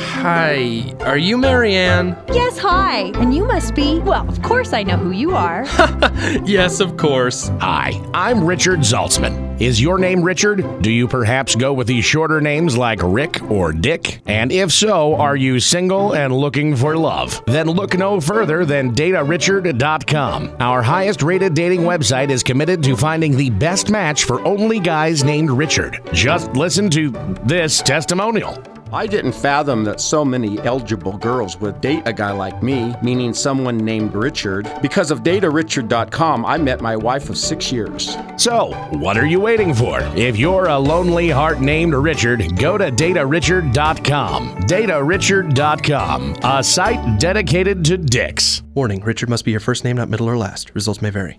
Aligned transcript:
Hi, 0.00 0.94
are 1.00 1.18
you 1.18 1.36
Marianne? 1.36 2.16
Yes, 2.32 2.56
hi. 2.56 3.10
And 3.16 3.34
you 3.34 3.44
must 3.44 3.74
be, 3.74 3.98
well, 3.98 4.28
of 4.28 4.40
course 4.42 4.72
I 4.72 4.84
know 4.84 4.96
who 4.96 5.10
you 5.10 5.34
are. 5.34 5.66
Yes, 6.44 6.80
of 6.80 6.96
course. 6.96 7.48
Hi, 7.60 8.00
I'm 8.14 8.44
Richard 8.44 8.80
Zaltzman. 8.80 9.60
Is 9.60 9.80
your 9.80 9.98
name 9.98 10.22
Richard? 10.22 10.82
Do 10.82 10.90
you 10.90 11.08
perhaps 11.08 11.54
go 11.54 11.72
with 11.72 11.86
the 11.86 12.00
shorter 12.00 12.40
names 12.40 12.76
like 12.76 13.00
Rick 13.02 13.50
or 13.50 13.72
Dick? 13.72 14.20
And 14.26 14.52
if 14.52 14.72
so, 14.72 15.14
are 15.16 15.36
you 15.36 15.58
single 15.60 16.14
and 16.14 16.34
looking 16.34 16.76
for 16.76 16.96
love? 16.96 17.42
Then 17.46 17.66
look 17.66 17.96
no 17.96 18.20
further 18.20 18.64
than 18.64 18.94
datearichard.com. 18.94 20.56
Our 20.60 20.82
highest 20.82 21.22
rated 21.22 21.54
dating 21.54 21.80
website 21.82 22.30
is 22.30 22.42
committed 22.42 22.82
to 22.84 22.96
finding 22.96 23.36
the 23.36 23.50
best 23.50 23.90
match 23.90 24.24
for 24.24 24.40
only 24.46 24.78
guys 24.80 25.24
named 25.24 25.50
Richard. 25.50 26.00
Just 26.12 26.52
listen 26.52 26.90
to 26.90 27.10
this 27.44 27.80
testimonial. 27.80 28.62
I 28.92 29.06
didn't 29.06 29.32
fathom 29.32 29.84
that 29.84 30.00
so 30.00 30.24
many 30.24 30.58
eligible 30.60 31.18
girls 31.18 31.60
would 31.60 31.80
date 31.80 32.02
a 32.06 32.12
guy 32.12 32.30
like 32.32 32.62
me, 32.62 32.94
meaning 33.02 33.34
someone 33.34 33.76
named 33.76 34.14
Richard. 34.14 34.70
Because 34.80 35.10
of 35.10 35.22
datearichard.com, 35.22 36.46
I 36.46 36.56
met 36.56 36.80
my 36.80 36.96
wife 36.96 37.28
of 37.28 37.36
six 37.36 37.70
years. 37.70 38.16
So, 38.36 38.72
what 38.90 39.16
are 39.18 39.26
you 39.26 39.40
waiting 39.40 39.74
for? 39.74 40.00
If 40.16 40.36
you're 40.36 40.66
a 40.66 40.78
lonely 40.78 41.28
heart 41.28 41.60
named 41.60 41.94
Richard, 41.94 42.56
go 42.56 42.78
to 42.78 42.90
datearichard.com. 42.90 44.54
Datearichard.com, 44.62 46.36
a 46.42 46.62
site 46.64 47.18
dedicated 47.18 47.84
to 47.86 47.98
dicks. 47.98 48.62
Warning 48.74 49.00
Richard 49.02 49.28
must 49.28 49.44
be 49.44 49.50
your 49.50 49.60
first 49.60 49.84
name, 49.84 49.96
not 49.96 50.08
middle 50.08 50.28
or 50.28 50.36
last. 50.36 50.74
Results 50.74 51.02
may 51.02 51.10
vary. 51.10 51.38